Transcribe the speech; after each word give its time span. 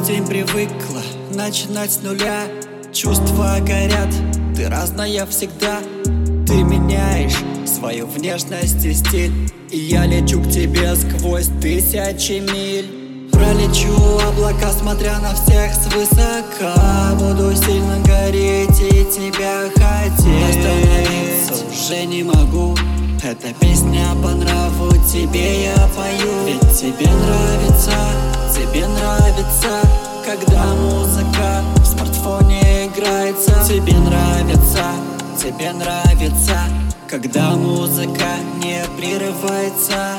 день 0.00 0.26
привыкла 0.26 1.02
начинать 1.34 1.92
с 1.92 2.02
нуля. 2.02 2.44
Чувства 2.92 3.58
горят, 3.60 4.08
ты 4.56 4.68
разная 4.68 5.26
всегда. 5.26 5.80
Ты 6.46 6.62
меняешь 6.62 7.36
свою 7.66 8.06
внешность 8.06 8.84
и 8.84 8.92
стиль 8.92 9.32
И 9.70 9.78
я 9.78 10.04
лечу 10.04 10.42
к 10.42 10.50
тебе 10.50 10.94
сквозь 10.94 11.48
тысячи 11.60 12.40
миль. 12.40 13.30
Пролечу 13.32 13.94
облака, 14.28 14.70
смотря 14.72 15.18
на 15.20 15.34
всех 15.34 15.72
свысока. 15.74 17.14
Буду 17.18 17.54
сильно 17.56 17.98
гореть 18.04 18.80
и 18.80 19.04
тебя 19.10 19.68
хотеть. 19.74 20.50
Остановиться 20.50 21.64
уже 21.70 22.04
не 22.06 22.22
могу. 22.22 22.74
Эта 23.22 23.54
песня 23.60 24.06
по 24.22 24.30
нраву 24.30 24.90
тебе 25.10 25.64
я 25.64 25.88
пою. 25.96 26.46
Ведь 26.46 26.78
тебе 26.78 27.06
нравится, 27.06 27.92
тебе 28.72 28.86
нравится 28.86 29.68
Когда 30.24 30.64
музыка 30.74 31.62
в 31.76 31.84
смартфоне 31.84 32.86
играется. 32.86 33.52
Тебе 33.68 33.92
нравится, 33.94 34.84
тебе 35.38 35.72
нравится 35.72 36.58
Когда 37.08 37.50
музыка 37.50 38.36
не 38.62 38.82
прерывается. 38.96 40.18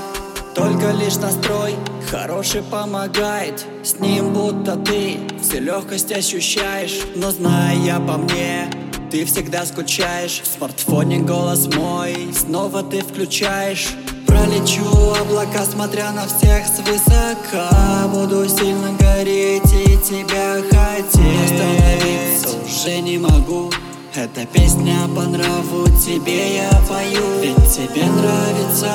Только 0.53 0.91
лишь 0.91 1.15
настрой 1.15 1.73
хороший 2.11 2.61
помогает. 2.61 3.65
С 3.83 3.99
ним 3.99 4.33
будто 4.33 4.75
ты 4.75 5.17
всю 5.41 5.59
легкость 5.59 6.11
ощущаешь. 6.11 6.99
Но 7.15 7.31
зная 7.31 7.99
по 8.01 8.17
мне, 8.17 8.69
ты 9.09 9.25
всегда 9.25 9.65
скучаешь. 9.65 10.41
В 10.43 10.57
смартфоне 10.57 11.19
голос 11.21 11.67
мой 11.75 12.31
Снова 12.33 12.83
ты 12.83 13.01
включаешь 13.01 13.87
Пролечу 14.33 14.83
облака, 15.21 15.63
смотря 15.63 16.11
на 16.11 16.25
всех 16.25 16.65
свысока. 16.65 17.69
Буду 18.11 18.49
сильно 18.49 18.91
гореть 18.99 19.71
и 19.71 19.95
тебя 19.97 20.55
хотеть. 20.71 21.43
Остановиться 21.45 22.57
уже 22.65 23.01
не 23.01 23.19
могу. 23.19 23.71
Эта 24.15 24.47
песня 24.47 25.07
по 25.15 25.21
нраву 25.21 25.87
тебе 26.03 26.55
я 26.55 26.71
пою. 26.89 27.41
Ведь 27.41 27.75
тебе 27.75 28.05
нравится, 28.05 28.91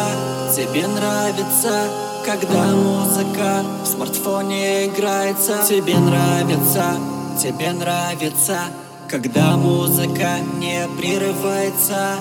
тебе 0.57 0.89
нравится 0.89 1.85
Когда 2.27 2.65
музыка 2.75 3.65
в 3.85 3.87
смартфоне 3.87 4.87
играется. 4.87 5.65
Тебе 5.69 5.99
нравится, 5.99 6.97
тебе 7.41 7.73
нравится 7.73 8.59
когда 9.09 9.57
музыка 9.57 10.37
не 10.59 10.87
прерывается 10.99 12.19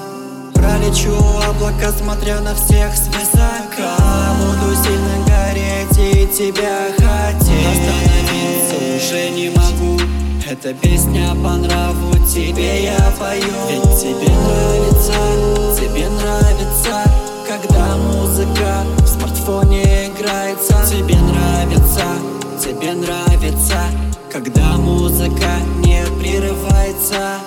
Пролечу 0.58 1.16
облака, 1.48 1.92
смотря 1.92 2.42
на 2.42 2.56
всех 2.56 2.96
свысока 2.96 3.96
Буду 4.40 4.76
сильно 4.76 5.24
гореть 5.28 5.98
и 5.98 6.28
тебя 6.28 6.88
хотеть. 6.98 7.68
Остановиться 7.70 8.76
уже 8.96 9.30
не 9.30 9.50
могу. 9.50 10.02
Эта 10.50 10.74
песня 10.74 11.30
по 11.44 11.52
нраву 11.52 12.14
тебе 12.26 12.86
я 12.86 13.14
пою. 13.20 13.44
Ведь 13.70 14.02
тебе 14.02 14.34
нравится, 14.34 15.14
тебе 15.80 16.10
нравится 16.10 17.04
Когда 17.48 17.96
музыка 17.98 18.84
в 18.98 19.08
смартфоне 19.08 20.08
играется. 20.08 20.74
Тебе 20.90 21.16
нравится, 21.16 22.04
тебе 22.60 22.94
нравится 22.94 23.78
когда 24.32 24.78
музыка 24.78 25.60
не 25.84 26.04
прерывается 26.20 27.40